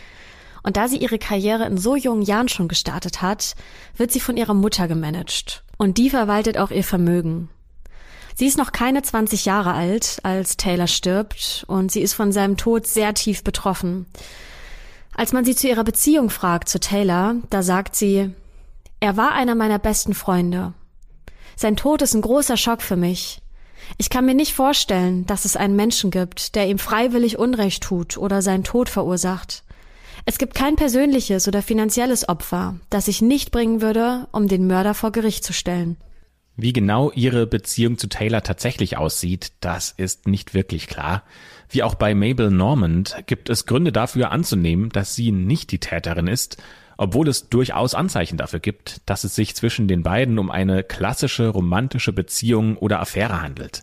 [0.62, 3.54] Und da sie ihre Karriere in so jungen Jahren schon gestartet hat,
[3.94, 5.62] wird sie von ihrer Mutter gemanagt.
[5.76, 7.50] Und die verwaltet auch ihr Vermögen.
[8.34, 12.56] Sie ist noch keine 20 Jahre alt, als Taylor stirbt, und sie ist von seinem
[12.56, 14.06] Tod sehr tief betroffen.
[15.18, 18.34] Als man sie zu ihrer Beziehung fragt, zu Taylor, da sagt sie,
[19.00, 20.74] er war einer meiner besten Freunde.
[21.56, 23.40] Sein Tod ist ein großer Schock für mich.
[23.96, 28.18] Ich kann mir nicht vorstellen, dass es einen Menschen gibt, der ihm freiwillig Unrecht tut
[28.18, 29.64] oder seinen Tod verursacht.
[30.26, 34.92] Es gibt kein persönliches oder finanzielles Opfer, das ich nicht bringen würde, um den Mörder
[34.92, 35.96] vor Gericht zu stellen.
[36.56, 41.22] Wie genau ihre Beziehung zu Taylor tatsächlich aussieht, das ist nicht wirklich klar.
[41.68, 46.26] Wie auch bei Mabel Normand gibt es Gründe dafür anzunehmen, dass sie nicht die Täterin
[46.26, 46.62] ist,
[46.96, 51.48] obwohl es durchaus Anzeichen dafür gibt, dass es sich zwischen den beiden um eine klassische
[51.48, 53.82] romantische Beziehung oder Affäre handelt.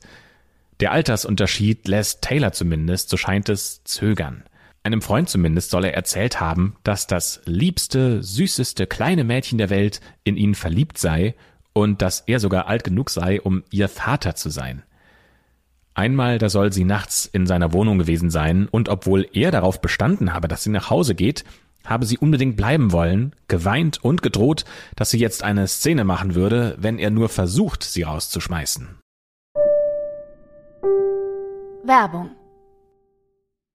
[0.80, 4.44] Der Altersunterschied lässt Taylor zumindest, so scheint es, zögern.
[4.82, 10.02] Einem Freund zumindest soll er erzählt haben, dass das liebste, süßeste kleine Mädchen der Welt
[10.24, 11.36] in ihn verliebt sei
[11.72, 14.84] und dass er sogar alt genug sei, um ihr Vater zu sein.
[15.96, 20.34] Einmal, da soll sie nachts in seiner Wohnung gewesen sein, und obwohl er darauf bestanden
[20.34, 21.44] habe, dass sie nach Hause geht,
[21.86, 26.76] habe sie unbedingt bleiben wollen, geweint und gedroht, dass sie jetzt eine Szene machen würde,
[26.80, 29.00] wenn er nur versucht, sie rauszuschmeißen.
[31.84, 32.32] Werbung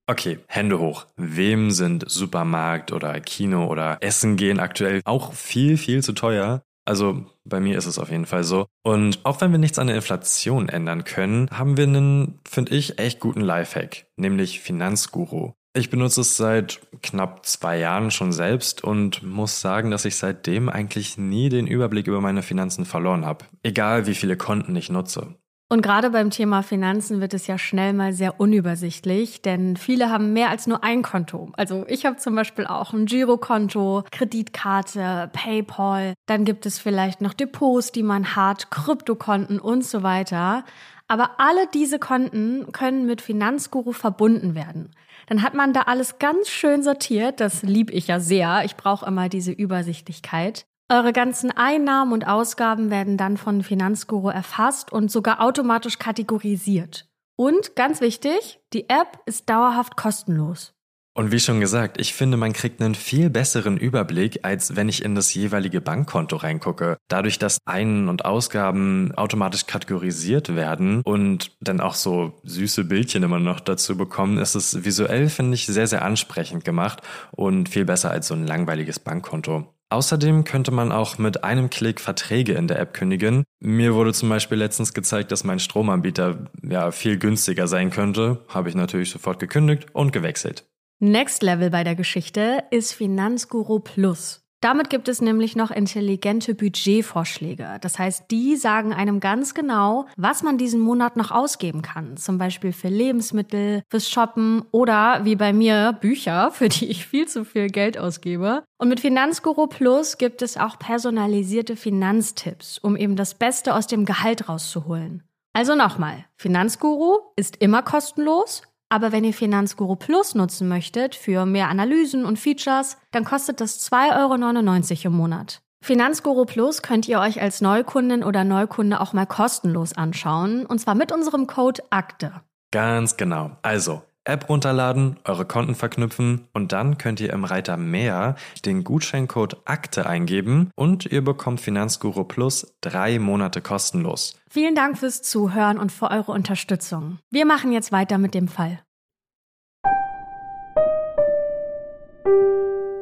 [0.09, 1.05] Okay, Hände hoch.
[1.17, 6.63] Wem sind Supermarkt oder Kino oder Essen gehen aktuell auch viel, viel zu teuer?
[6.89, 8.65] Also bei mir ist es auf jeden Fall so.
[8.81, 12.97] Und auch wenn wir nichts an der Inflation ändern können, haben wir einen, finde ich,
[12.97, 15.51] echt guten Lifehack, nämlich Finanzguru.
[15.75, 20.67] Ich benutze es seit knapp zwei Jahren schon selbst und muss sagen, dass ich seitdem
[20.67, 23.45] eigentlich nie den Überblick über meine Finanzen verloren habe.
[23.61, 25.35] Egal wie viele Konten ich nutze.
[25.71, 30.33] Und gerade beim Thema Finanzen wird es ja schnell mal sehr unübersichtlich, denn viele haben
[30.33, 31.51] mehr als nur ein Konto.
[31.57, 36.15] Also ich habe zum Beispiel auch ein Girokonto, Kreditkarte, PayPal.
[36.25, 40.65] Dann gibt es vielleicht noch Depots, die man hat, Kryptokonten und so weiter.
[41.07, 44.89] Aber alle diese Konten können mit Finanzguru verbunden werden.
[45.27, 47.39] Dann hat man da alles ganz schön sortiert.
[47.39, 48.63] Das lieb ich ja sehr.
[48.65, 50.65] Ich brauche immer diese Übersichtlichkeit.
[50.91, 57.07] Eure ganzen Einnahmen und Ausgaben werden dann von Finanzguru erfasst und sogar automatisch kategorisiert.
[57.35, 60.73] Und ganz wichtig, die App ist dauerhaft kostenlos.
[61.13, 65.03] Und wie schon gesagt, ich finde, man kriegt einen viel besseren Überblick, als wenn ich
[65.03, 66.97] in das jeweilige Bankkonto reingucke.
[67.07, 73.39] Dadurch, dass Ein- und Ausgaben automatisch kategorisiert werden und dann auch so süße Bildchen immer
[73.39, 78.09] noch dazu bekommen, ist es visuell, finde ich, sehr, sehr ansprechend gemacht und viel besser
[78.09, 79.67] als so ein langweiliges Bankkonto.
[79.91, 83.43] Außerdem könnte man auch mit einem Klick Verträge in der App kündigen.
[83.59, 88.45] Mir wurde zum Beispiel letztens gezeigt, dass mein Stromanbieter ja viel günstiger sein könnte.
[88.49, 90.65] Habe ich natürlich sofort gekündigt und gewechselt.
[90.99, 94.48] Next Level bei der Geschichte ist Finanzguru Plus.
[94.61, 97.77] Damit gibt es nämlich noch intelligente Budgetvorschläge.
[97.79, 102.17] Das heißt, die sagen einem ganz genau, was man diesen Monat noch ausgeben kann.
[102.17, 107.27] Zum Beispiel für Lebensmittel, fürs Shoppen oder wie bei mir Bücher, für die ich viel
[107.27, 108.63] zu viel Geld ausgebe.
[108.77, 114.03] Und mit Finanzguru Plus gibt es auch personalisierte Finanztipps, um eben das Beste aus dem
[114.03, 115.23] Gehalt rauszuholen.
[115.53, 121.69] Also nochmal, Finanzguru ist immer kostenlos aber wenn ihr Finanzguru Plus nutzen möchtet für mehr
[121.69, 125.61] Analysen und Features, dann kostet das 2,99 Euro im Monat.
[125.81, 130.95] Finanzguru Plus könnt ihr euch als Neukundin oder Neukunde auch mal kostenlos anschauen, und zwar
[130.95, 132.41] mit unserem Code AKTE.
[132.71, 133.51] Ganz genau.
[133.61, 139.57] Also App runterladen, eure Konten verknüpfen und dann könnt ihr im Reiter Mehr den Gutscheincode
[139.65, 144.39] Akte eingeben und ihr bekommt Finanzguru Plus drei Monate kostenlos.
[144.49, 147.19] Vielen Dank fürs Zuhören und für eure Unterstützung.
[147.31, 148.79] Wir machen jetzt weiter mit dem Fall.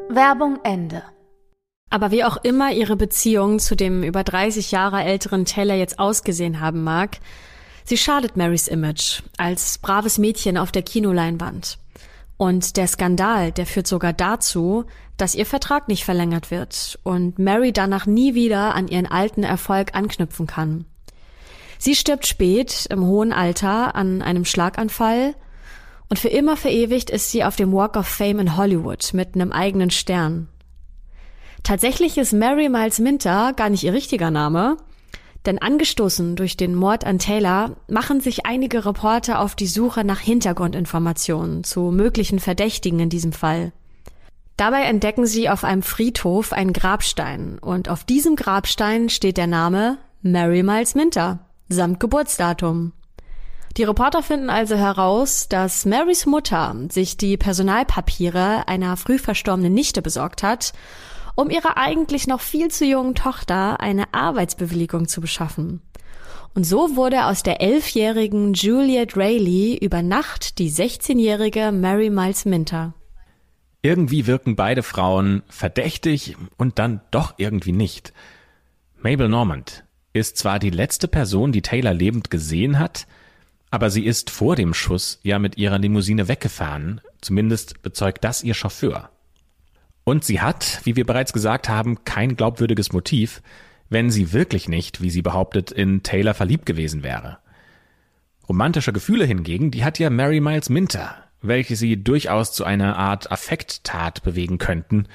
[0.09, 1.03] Werbung Ende.
[1.89, 6.59] Aber wie auch immer ihre Beziehung zu dem über 30 Jahre älteren Taylor jetzt ausgesehen
[6.59, 7.19] haben mag,
[7.87, 11.77] Sie schadet Marys Image als braves Mädchen auf der Kinoleinwand.
[12.35, 14.83] Und der Skandal, der führt sogar dazu,
[15.15, 19.95] dass ihr Vertrag nicht verlängert wird und Mary danach nie wieder an ihren alten Erfolg
[19.95, 20.83] anknüpfen kann.
[21.79, 25.33] Sie stirbt spät, im hohen Alter, an einem Schlaganfall
[26.09, 29.53] und für immer verewigt ist sie auf dem Walk of Fame in Hollywood mit einem
[29.53, 30.49] eigenen Stern.
[31.63, 34.75] Tatsächlich ist Mary Miles Minter gar nicht ihr richtiger Name,
[35.47, 40.19] denn angestoßen durch den Mord an Taylor machen sich einige Reporter auf die Suche nach
[40.19, 43.71] Hintergrundinformationen zu möglichen Verdächtigen in diesem Fall.
[44.57, 49.97] Dabei entdecken sie auf einem Friedhof einen Grabstein und auf diesem Grabstein steht der Name
[50.21, 52.93] Mary Miles Minter samt Geburtsdatum.
[53.77, 60.01] Die Reporter finden also heraus, dass Marys Mutter sich die Personalpapiere einer früh verstorbenen Nichte
[60.01, 60.73] besorgt hat
[61.37, 65.81] um ihrer eigentlich noch viel zu jungen Tochter eine Arbeitsbewilligung zu beschaffen.
[66.55, 72.95] Und so wurde aus der elfjährigen Juliet Rayleigh über Nacht die 16-jährige Mary Miles Minter.
[73.83, 78.13] Irgendwie wirken beide Frauen verdächtig und dann doch irgendwie nicht.
[78.97, 83.05] Mabel Normand ist zwar die letzte Person, die Taylor lebend gesehen hat,
[83.69, 88.55] aber sie ist vor dem Schuss ja mit ihrer Limousine weggefahren, zumindest bezeugt das ihr
[88.55, 89.11] Chauffeur.
[90.07, 93.41] Und sie hat, wie wir bereits gesagt haben, kein glaubwürdiges Motiv,
[93.89, 97.39] wenn sie wirklich nicht, wie sie behauptet, in Taylor verliebt gewesen wäre.
[98.47, 103.33] Romantische Gefühle hingegen, die hat ja Mary Miles Minter, welche sie durchaus zu einer Art
[103.33, 105.09] Affekttat bewegen könnten.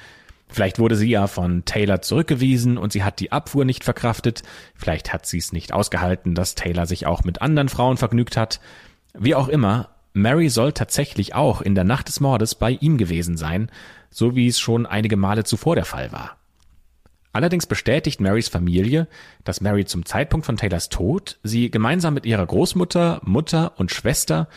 [0.47, 4.43] Vielleicht wurde sie ja von Taylor zurückgewiesen und sie hat die Abfuhr nicht verkraftet.
[4.75, 8.59] Vielleicht hat sie es nicht ausgehalten, dass Taylor sich auch mit anderen Frauen vergnügt hat.
[9.15, 13.35] Wie auch immer, Mary soll tatsächlich auch in der Nacht des Mordes bei ihm gewesen
[13.35, 13.69] sein
[14.13, 16.37] so wie es schon einige Male zuvor der Fall war.
[17.31, 19.07] Allerdings bestätigt Marys Familie,
[19.43, 24.47] dass Mary zum Zeitpunkt von Taylors Tod sie gemeinsam mit ihrer Großmutter, Mutter und Schwester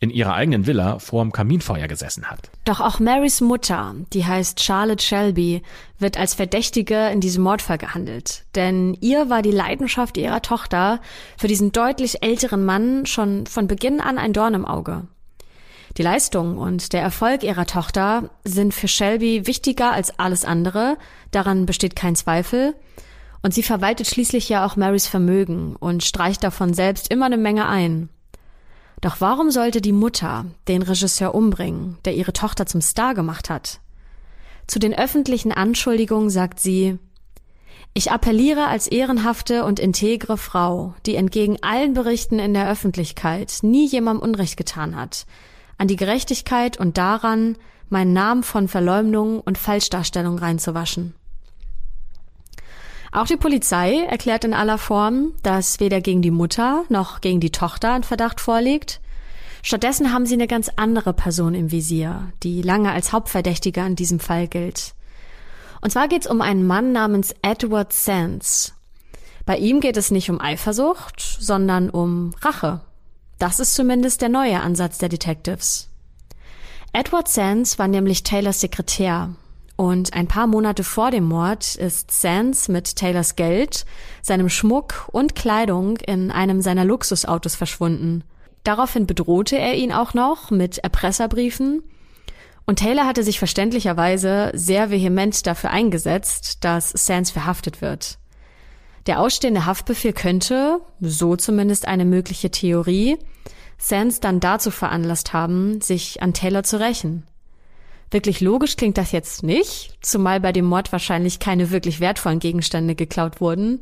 [0.00, 2.50] in ihrer eigenen Villa vorm Kaminfeuer gesessen hat.
[2.64, 5.62] Doch auch Marys Mutter, die heißt Charlotte Shelby,
[5.98, 8.44] wird als Verdächtige in diesem Mordfall gehandelt.
[8.54, 11.00] Denn ihr war die Leidenschaft ihrer Tochter
[11.36, 15.06] für diesen deutlich älteren Mann schon von Beginn an ein Dorn im Auge.
[15.98, 20.96] Die Leistung und der Erfolg ihrer Tochter sind für Shelby wichtiger als alles andere,
[21.30, 22.74] daran besteht kein Zweifel.
[23.42, 27.66] Und sie verwaltet schließlich ja auch Marys Vermögen und streicht davon selbst immer eine Menge
[27.68, 28.08] ein.
[29.00, 33.80] Doch warum sollte die Mutter den Regisseur umbringen, der ihre Tochter zum Star gemacht hat?
[34.66, 36.98] Zu den öffentlichen Anschuldigungen sagt sie,
[37.92, 43.86] ich appelliere als ehrenhafte und integre Frau, die entgegen allen Berichten in der Öffentlichkeit nie
[43.86, 45.26] jemandem Unrecht getan hat,
[45.76, 47.56] an die Gerechtigkeit und daran,
[47.88, 51.14] meinen Namen von Verleumdung und Falschdarstellung reinzuwaschen.
[53.12, 57.50] Auch die Polizei erklärt in aller Form, dass weder gegen die Mutter noch gegen die
[57.50, 59.00] Tochter ein Verdacht vorliegt.
[59.62, 64.20] Stattdessen haben sie eine ganz andere Person im Visier, die lange als Hauptverdächtiger in diesem
[64.20, 64.94] Fall gilt.
[65.80, 68.74] Und zwar geht es um einen Mann namens Edward Sands.
[69.44, 72.80] Bei ihm geht es nicht um Eifersucht, sondern um Rache.
[73.38, 75.88] Das ist zumindest der neue Ansatz der Detectives.
[76.92, 79.30] Edward Sands war nämlich Taylors Sekretär
[79.80, 83.86] und ein paar Monate vor dem Mord ist Sands mit Taylors Geld,
[84.20, 88.22] seinem Schmuck und Kleidung in einem seiner Luxusautos verschwunden.
[88.62, 91.82] Daraufhin bedrohte er ihn auch noch mit Erpresserbriefen
[92.66, 98.18] und Taylor hatte sich verständlicherweise sehr vehement dafür eingesetzt, dass Sands verhaftet wird.
[99.06, 103.16] Der ausstehende Haftbefehl könnte, so zumindest eine mögliche Theorie,
[103.78, 107.24] Sands dann dazu veranlasst haben, sich an Taylor zu rächen.
[108.10, 112.94] Wirklich logisch klingt das jetzt nicht, zumal bei dem Mord wahrscheinlich keine wirklich wertvollen Gegenstände
[112.94, 113.80] geklaut wurden.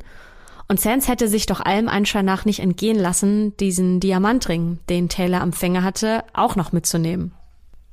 [0.67, 5.41] Und Sands hätte sich doch allem Anschein nach nicht entgehen lassen, diesen Diamantring, den Taylor
[5.41, 7.33] am Fänger hatte, auch noch mitzunehmen.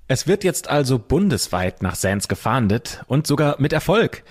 [0.09, 4.22] Es wird jetzt also bundesweit nach Sands gefahndet und sogar mit Erfolg.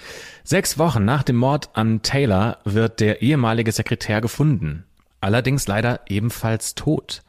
[0.43, 4.85] Sechs Wochen nach dem Mord an Taylor wird der ehemalige Sekretär gefunden.
[5.19, 7.23] Allerdings leider ebenfalls tot.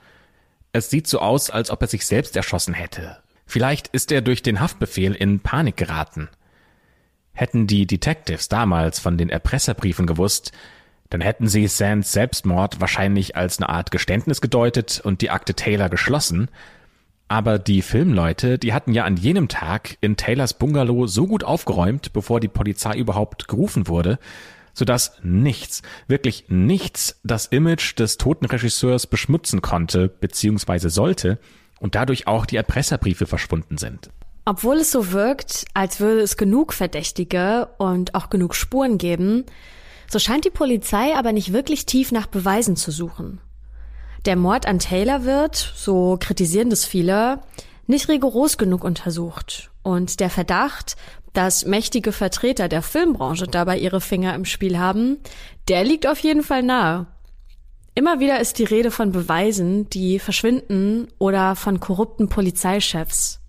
[0.73, 3.17] Es sieht so aus, als ob er sich selbst erschossen hätte.
[3.47, 6.29] Vielleicht ist er durch den Haftbefehl in Panik geraten.
[7.33, 10.53] Hätten die Detectives damals von den Erpresserbriefen gewusst,
[11.11, 15.89] dann hätten sie Sands Selbstmord wahrscheinlich als eine Art Geständnis gedeutet und die Akte Taylor
[15.89, 16.49] geschlossen.
[17.29, 22.13] Aber die Filmleute, die hatten ja an jenem Tag in Taylors Bungalow so gut aufgeräumt,
[22.13, 24.19] bevor die Polizei überhaupt gerufen wurde,
[24.75, 30.89] sodass nichts, wirklich nichts das Image des toten Regisseurs beschmutzen konnte bzw.
[30.89, 31.39] sollte
[31.79, 34.11] und dadurch auch die Erpresserbriefe verschwunden sind.
[34.45, 39.45] Obwohl es so wirkt, als würde es genug Verdächtige und auch genug Spuren geben,
[40.09, 43.41] so scheint die Polizei aber nicht wirklich tief nach Beweisen zu suchen.
[44.25, 47.41] Der Mord an Taylor wird, so kritisieren das viele,
[47.87, 49.71] nicht rigoros genug untersucht.
[49.83, 50.97] Und der Verdacht,
[51.33, 55.19] dass mächtige Vertreter der Filmbranche dabei ihre Finger im Spiel haben,
[55.69, 57.07] der liegt auf jeden Fall nahe.
[57.99, 63.41] Immer wieder ist die Rede von Beweisen, die verschwinden oder von korrupten Polizeichefs.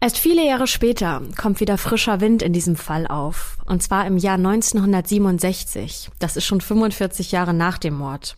[0.00, 4.16] Erst viele Jahre später kommt wieder frischer Wind in diesem Fall auf, und zwar im
[4.16, 6.08] Jahr 1967.
[6.20, 8.36] Das ist schon 45 Jahre nach dem Mord.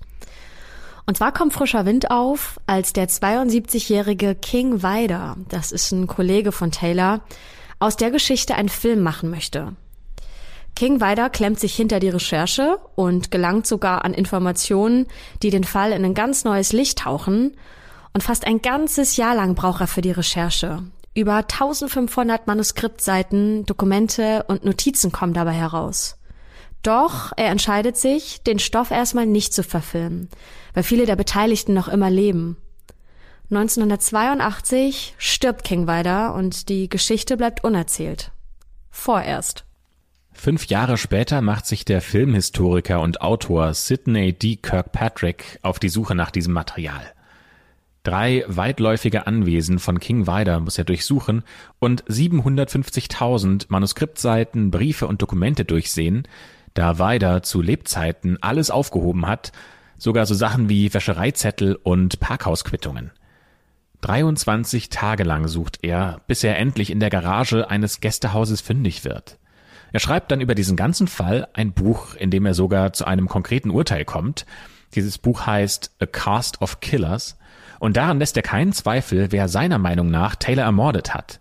[1.05, 6.53] Und zwar kommt frischer Wind auf, als der 72-jährige King Weider, das ist ein Kollege
[6.53, 7.21] von Taylor,
[7.79, 9.77] aus der Geschichte einen Film machen möchte.
[10.75, 15.07] King Weider klemmt sich hinter die Recherche und gelangt sogar an Informationen,
[15.43, 17.57] die den Fall in ein ganz neues Licht tauchen.
[18.15, 20.83] Und fast ein ganzes Jahr lang braucht er für die Recherche.
[21.15, 26.17] Über 1500 Manuskriptseiten, Dokumente und Notizen kommen dabei heraus.
[26.83, 30.29] Doch er entscheidet sich, den Stoff erstmal nicht zu verfilmen,
[30.75, 32.57] weil viele der Beteiligten noch immer leben.
[33.51, 38.33] 1982 stirbt King Weider und die Geschichte bleibt unerzählt.
[38.91, 39.65] Vorerst.
[40.33, 44.57] Fünf Jahre später macht sich der Filmhistoriker und Autor Sidney D.
[44.57, 47.03] Kirkpatrick auf die Suche nach diesem Material.
[48.03, 51.45] Drei weitläufige Anwesen von King Vidor muss er durchsuchen
[51.79, 56.27] und 750.000 Manuskriptseiten, Briefe und Dokumente durchsehen,
[56.75, 59.53] da Vidor zu Lebzeiten alles aufgehoben hat,
[59.99, 63.13] sogar so Sachen wie Wäschereizettel und Parkhausquittungen.
[64.01, 69.39] 23 Tage lang sucht er, bis er endlich in der Garage eines Gästehauses fündig wird.
[69.93, 73.29] Er schreibt dann über diesen ganzen Fall ein Buch, in dem er sogar zu einem
[73.29, 74.47] konkreten Urteil kommt.
[74.95, 77.39] Dieses Buch heißt A Cast of Killers
[77.79, 81.41] und daran lässt er keinen Zweifel, wer seiner Meinung nach Taylor ermordet hat.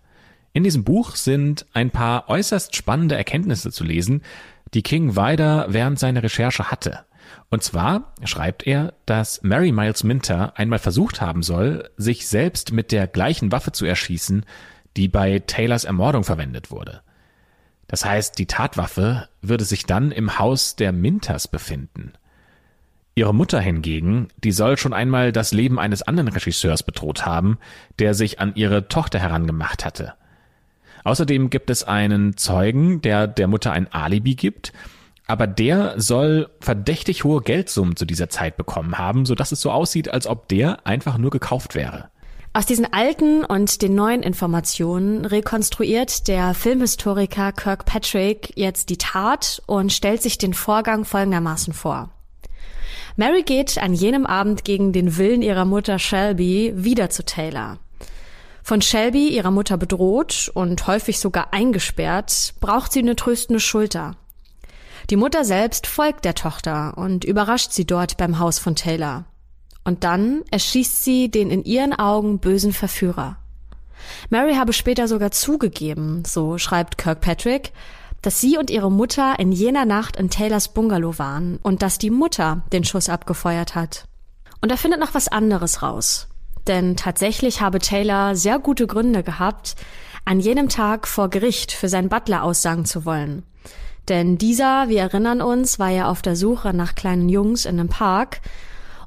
[0.54, 4.22] In diesem Buch sind ein paar äußerst spannende Erkenntnisse zu lesen,
[4.74, 7.06] die King Wider während seiner Recherche hatte.
[7.50, 12.92] Und zwar schreibt er, dass Mary Miles Minter einmal versucht haben soll, sich selbst mit
[12.92, 14.46] der gleichen Waffe zu erschießen,
[14.98, 17.02] die bei Taylors Ermordung verwendet wurde.
[17.92, 22.14] Das heißt, die Tatwaffe würde sich dann im Haus der Minters befinden.
[23.16, 27.58] Ihre Mutter hingegen, die soll schon einmal das Leben eines anderen Regisseurs bedroht haben,
[28.00, 30.14] der sich an ihre Tochter herangemacht hatte.
[31.04, 34.72] Außerdem gibt es einen Zeugen, der der Mutter ein Alibi gibt,
[35.28, 39.70] aber der soll verdächtig hohe Geldsummen zu dieser Zeit bekommen haben, so dass es so
[39.70, 42.11] aussieht, als ob der einfach nur gekauft wäre.
[42.54, 49.94] Aus diesen alten und den neuen Informationen rekonstruiert der Filmhistoriker Kirkpatrick jetzt die Tat und
[49.94, 52.10] stellt sich den Vorgang folgendermaßen vor.
[53.16, 57.78] Mary geht an jenem Abend gegen den Willen ihrer Mutter Shelby wieder zu Taylor.
[58.64, 64.18] Von Shelby, ihrer Mutter bedroht und häufig sogar eingesperrt, braucht sie eine tröstende Schulter.
[65.10, 69.26] Die Mutter selbst folgt der Tochter und überrascht sie dort beim Haus von Taylor.
[69.84, 73.38] Und dann erschießt sie den in ihren Augen bösen Verführer.
[74.30, 77.72] Mary habe später sogar zugegeben, so schreibt Kirkpatrick,
[78.22, 82.12] dass sie und ihre Mutter in jener Nacht in Taylors Bungalow waren und dass die
[82.12, 84.06] Mutter den Schuss abgefeuert hat.
[84.62, 86.28] Und er findet noch was anderes raus.
[86.68, 89.76] Denn tatsächlich habe Taylor sehr gute Gründe gehabt,
[90.26, 93.44] an jenem Tag vor Gericht für seinen Butler aussagen zu wollen.
[94.08, 97.90] Denn dieser, wir erinnern uns, war ja auf der Suche nach kleinen Jungs in einem
[97.90, 98.42] Park.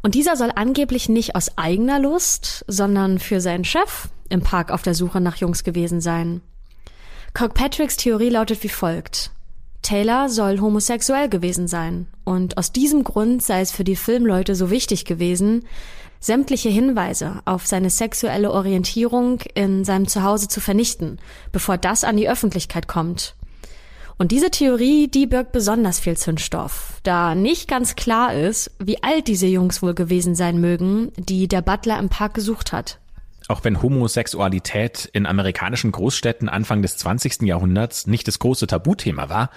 [0.05, 4.83] Und dieser soll angeblich nicht aus eigener Lust, sondern für seinen Chef im Park auf
[4.83, 6.43] der Suche nach Jungs gewesen sein.
[7.33, 9.31] Kirkpatricks Theorie lautet wie folgt.
[9.81, 14.69] Taylor soll homosexuell gewesen sein und aus diesem Grund sei es für die Filmleute so
[14.69, 15.65] wichtig gewesen,
[16.21, 21.19] sämtliche Hinweise auf seine sexuelle Orientierung in seinem Zuhause zu vernichten,
[21.51, 23.37] bevor das an die Öffentlichkeit kommt.
[24.17, 29.27] Und diese Theorie, die birgt besonders viel Zündstoff, da nicht ganz klar ist, wie alt
[29.27, 33.01] diese Jungs wohl gewesen sein mögen, die der Butler im Park gesucht hat.
[33.49, 37.43] Auch wenn Homosexualität in amerikanischen Großstädten Anfang des 20.
[37.43, 39.51] Jahrhunderts nicht das große Tabuthema war,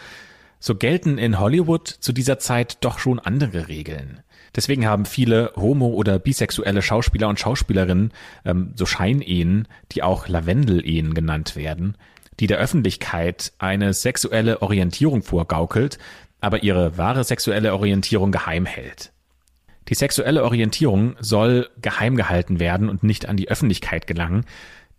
[0.60, 4.22] so gelten in Hollywood zu dieser Zeit doch schon andere Regeln.
[4.56, 8.12] Deswegen haben viele homo- oder bisexuelle Schauspieler und Schauspielerinnen
[8.44, 11.96] ähm, so Scheinehen, die auch Lavendel-Ehen genannt werden,
[12.40, 15.98] die der Öffentlichkeit eine sexuelle Orientierung vorgaukelt,
[16.40, 19.12] aber ihre wahre sexuelle Orientierung geheim hält.
[19.90, 24.46] Die sexuelle Orientierung soll geheim gehalten werden und nicht an die Öffentlichkeit gelangen.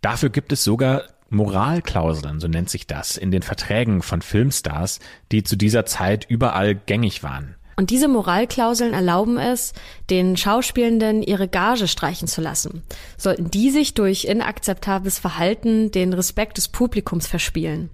[0.01, 4.99] Dafür gibt es sogar Moralklauseln, so nennt sich das, in den Verträgen von Filmstars,
[5.31, 7.55] die zu dieser Zeit überall gängig waren.
[7.79, 9.71] Und diese Moralklauseln erlauben es,
[10.09, 12.83] den Schauspielenden ihre Gage streichen zu lassen.
[13.15, 17.89] Sollten die sich durch inakzeptables Verhalten den Respekt des Publikums verspielen.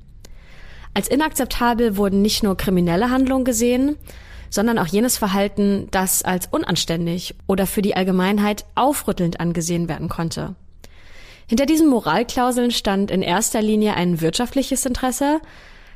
[0.96, 3.96] Als inakzeptabel wurden nicht nur kriminelle Handlungen gesehen,
[4.50, 10.56] sondern auch jenes Verhalten, das als unanständig oder für die Allgemeinheit aufrüttelnd angesehen werden konnte.
[11.46, 15.42] Hinter diesen Moralklauseln stand in erster Linie ein wirtschaftliches Interesse,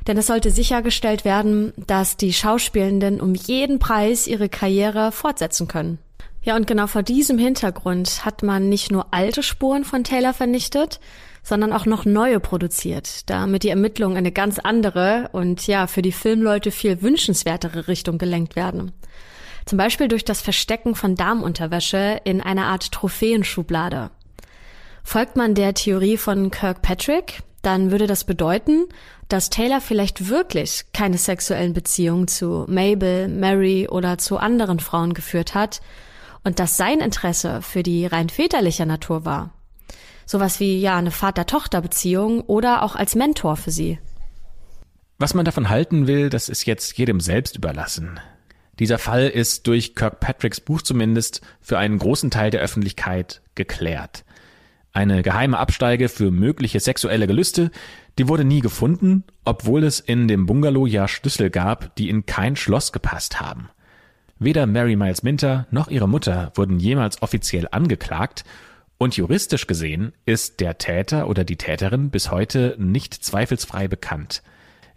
[0.06, 5.98] denn es sollte sichergestellt werden, dass die Schauspielenden um jeden Preis ihre Karriere fortsetzen können.
[6.42, 10.98] Ja, und genau vor diesem Hintergrund hat man nicht nur alte Spuren von Taylor vernichtet,
[11.42, 16.02] sondern auch noch neue produziert, damit die Ermittlungen in eine ganz andere und ja, für
[16.02, 18.92] die Filmleute viel wünschenswertere Richtung gelenkt werden.
[19.66, 24.10] Zum Beispiel durch das Verstecken von Damenunterwäsche in einer Art Trophäenschublade.
[25.04, 28.86] Folgt man der Theorie von Kirkpatrick, dann würde das bedeuten,
[29.32, 35.54] dass Taylor vielleicht wirklich keine sexuellen Beziehungen zu Mabel, Mary oder zu anderen Frauen geführt
[35.54, 35.80] hat
[36.44, 39.50] und dass sein Interesse für die rein väterlicher Natur war.
[40.26, 43.98] Sowas wie ja eine Vater-Tochter-Beziehung oder auch als Mentor für sie.
[45.18, 48.20] Was man davon halten will, das ist jetzt jedem selbst überlassen.
[48.78, 54.24] Dieser Fall ist durch Kirkpatricks Buch zumindest für einen großen Teil der Öffentlichkeit geklärt.
[54.92, 57.70] Eine geheime Absteige für mögliche sexuelle Gelüste,
[58.20, 62.54] die wurde nie gefunden, obwohl es in dem Bungalow ja Schlüssel gab, die in kein
[62.54, 63.70] Schloss gepasst haben.
[64.38, 68.44] Weder Mary Miles Minter noch ihre Mutter wurden jemals offiziell angeklagt
[68.98, 74.42] und juristisch gesehen ist der Täter oder die Täterin bis heute nicht zweifelsfrei bekannt.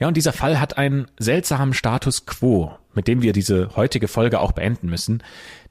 [0.01, 4.41] Ja, und dieser Fall hat einen seltsamen Status quo, mit dem wir diese heutige Folge
[4.41, 5.23] auch beenden müssen.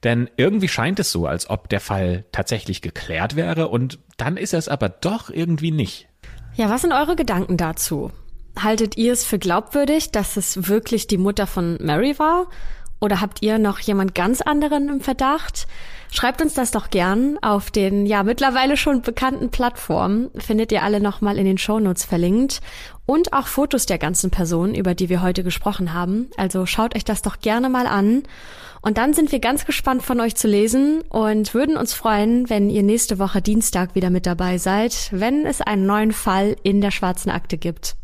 [0.04, 4.54] Denn irgendwie scheint es so, als ob der Fall tatsächlich geklärt wäre und dann ist
[4.54, 6.08] er es aber doch irgendwie nicht.
[6.54, 8.10] Ja, was sind eure Gedanken dazu?
[8.58, 12.48] Haltet ihr es für glaubwürdig, dass es wirklich die Mutter von Mary war?
[13.02, 15.66] Oder habt ihr noch jemand ganz anderen im Verdacht?
[16.12, 20.30] Schreibt uns das doch gern auf den ja mittlerweile schon bekannten Plattformen.
[20.36, 22.60] Findet ihr alle nochmal in den Shownotes verlinkt.
[23.04, 26.30] Und auch Fotos der ganzen Person, über die wir heute gesprochen haben.
[26.36, 28.22] Also schaut euch das doch gerne mal an.
[28.82, 32.70] Und dann sind wir ganz gespannt von euch zu lesen und würden uns freuen, wenn
[32.70, 36.92] ihr nächste Woche Dienstag wieder mit dabei seid, wenn es einen neuen Fall in der
[36.92, 37.96] schwarzen Akte gibt.